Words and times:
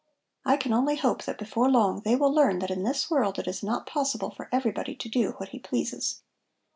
"I 0.43 0.57
can 0.57 0.73
only 0.73 0.95
hope 0.95 1.25
that 1.25 1.37
before 1.37 1.69
long 1.69 1.99
they 2.01 2.15
will 2.15 2.33
learn 2.33 2.57
that 2.57 2.71
in 2.71 2.81
this 2.81 3.11
world 3.11 3.37
it 3.37 3.47
is 3.47 3.61
not 3.61 3.85
possible 3.85 4.31
for 4.31 4.49
everybody 4.51 4.95
to 4.95 5.07
do 5.07 5.33
what 5.37 5.49
he 5.49 5.59
pleases." 5.59 6.23